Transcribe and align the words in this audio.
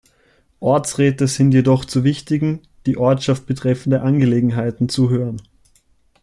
Ortsräte 0.61 1.27
sind 1.27 1.51
jedoch 1.53 1.85
zu 1.85 2.03
wichtigen, 2.03 2.61
die 2.87 2.97
Ortschaft 2.97 3.45
betreffenden 3.45 4.01
Angelegenheiten 4.01 4.89
zu 4.89 5.11
hören. 5.11 5.39